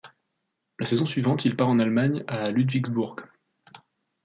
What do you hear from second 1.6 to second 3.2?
en Allemagne à Ludwisburg.